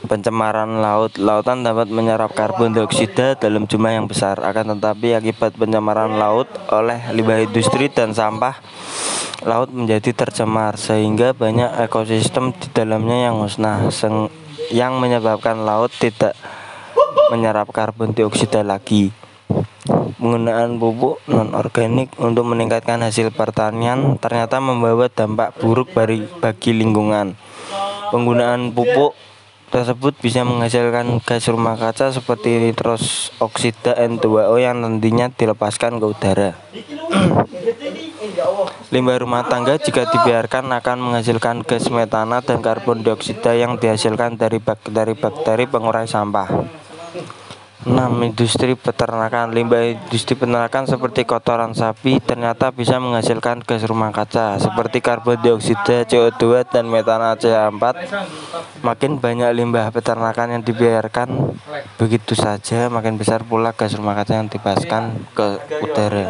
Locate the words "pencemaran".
0.00-0.80, 5.60-6.16